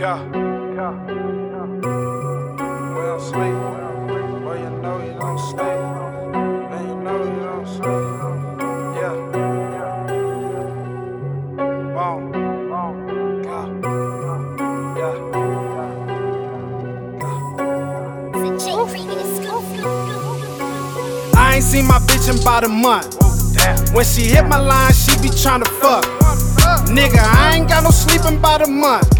[0.00, 0.06] Go.
[0.06, 0.88] Go.
[2.96, 3.56] We don't sleep.
[4.40, 5.76] Boy, you know you don't sleep.
[6.70, 8.08] Man, you know you don't sleep.
[8.96, 9.14] Yeah.
[11.92, 12.20] Boom.
[12.32, 12.94] Boom.
[13.42, 13.58] Go.
[14.96, 15.16] Yeah.
[21.36, 23.18] I ain't seen my bitch in about a month.
[23.92, 26.06] When she hit my line, she be tryna fuck.
[26.88, 29.19] Nigga, I ain't got no sleep in about a month.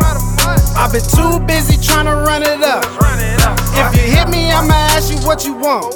[0.81, 2.81] I been too busy tryna run it up.
[3.77, 5.93] If you hit me, I'ma ask you what you want.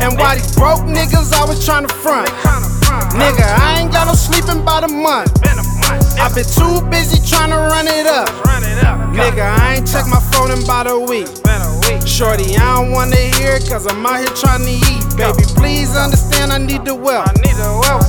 [0.00, 2.32] And why these broke niggas always tryna front?
[3.20, 5.28] Nigga, I ain't got no sleep in about a month.
[6.16, 8.32] I've been too busy tryna run it up.
[9.12, 11.28] Nigga, I ain't check my phone in about a week.
[12.08, 15.04] Shorty, I don't wanna hear it cause I'm out here trying to eat.
[15.20, 17.28] Baby, please understand I need the wealth.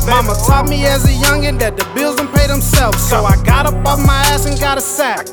[0.08, 3.04] Mama taught me as a youngin' that the bills don't pay themselves.
[3.04, 5.27] So I got up off my ass and got a sack.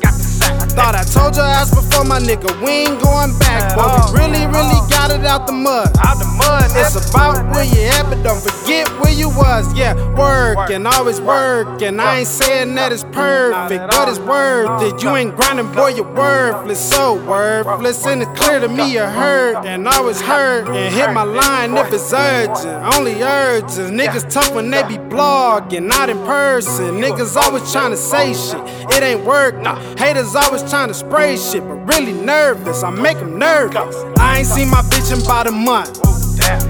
[0.73, 3.77] Thought I told your ass before, my nigga, we ain't going back.
[3.77, 5.93] But we really, really got it out the mud.
[6.01, 9.71] Out the mud, It's about where you at, but don't forget where you was.
[9.77, 11.81] Yeah, work and always work.
[11.81, 15.03] And I ain't saying that it's perfect, but it's worth it.
[15.03, 16.89] You ain't grinding, boy, you're worthless.
[16.89, 18.05] So worthless.
[18.05, 20.67] And it's clear to me you're hurt and always hurt.
[20.67, 22.95] And hit my line if it's urgent.
[22.95, 23.93] Only urgent.
[23.99, 26.95] Niggas tough when they be blogging, not in person.
[26.95, 28.61] Niggas always trying to say shit.
[28.95, 29.55] It ain't work.
[29.99, 32.83] Haters always trying to spray shit, but really nervous.
[32.83, 33.95] I make them nervous.
[34.17, 36.12] I ain't seen my bitch in about a month.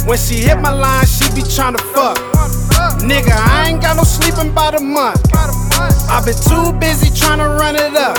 [0.06, 2.18] When she hit my line, she be tryna fuck.
[3.02, 5.22] Nigga, I ain't got no sleep by the month.
[5.34, 8.18] i been too busy tryna run it up.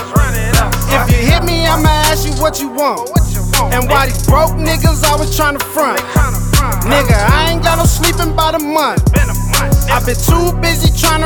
[0.91, 3.09] If you hit me, I'ma ask you what you want.
[3.73, 5.99] And why these broke niggas always tryna front?
[6.85, 9.01] Nigga, I ain't got no sleep by the month.
[9.89, 11.24] i been too busy tryna.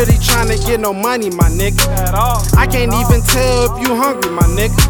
[0.00, 1.84] Really tryna get no money, my nigga.
[2.56, 4.80] I can't even tell if you hungry, my nigga.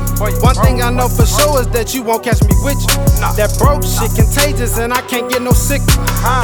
[0.41, 2.95] One thing I know for sure is that you won't catch me with you.
[3.35, 5.83] That broke shit contagious and I can't get no sick.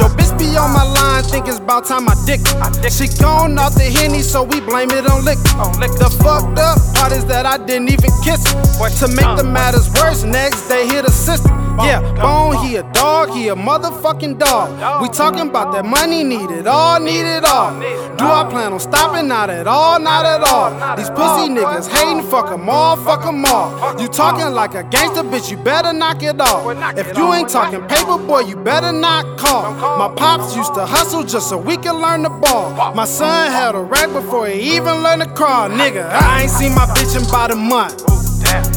[0.03, 2.43] Yo, bitch be on my line, think it's about time I dick.
[2.91, 5.47] She gone off the henny, so we blame it on liquor.
[5.79, 8.59] The fucked up part is that I didn't even kiss her.
[8.99, 11.55] To make the matters worse, next they hit a sister.
[11.79, 15.01] Yeah, Bone, he a dog, he a motherfucking dog.
[15.01, 17.71] We talking about that money needed, all needed all.
[18.17, 19.27] Do I plan on stopping?
[19.27, 20.71] Not at all, not at all.
[20.97, 23.99] These pussy niggas hating, fuck 'em all, fuck 'em all.
[23.99, 26.65] You talking like a gangster, bitch, you better knock it off.
[26.97, 29.71] If you ain't talking paper, boy, you better not call.
[29.97, 32.93] My pops used to hustle just so we could learn the ball.
[32.95, 35.69] My son had a rack before he even learned to crawl.
[35.69, 38.03] Nigga, I ain't seen my bitch in about a month.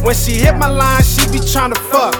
[0.02, 2.14] When she hit my line, she be trying to fuck.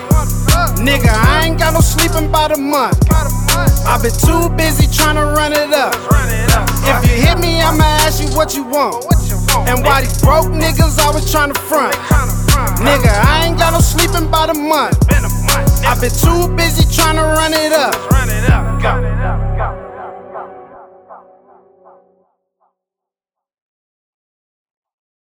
[0.81, 2.97] Nigga, I ain't got no sleep in about a month.
[3.13, 5.93] i been too busy tryna run it up.
[6.89, 9.05] If you hit me, I'ma ask you what you want.
[9.69, 11.95] And why these broke niggas always tryna front?
[12.81, 14.97] Nigga, I ain't got no sleep in about a month.
[15.85, 17.93] i been too busy tryna run it up.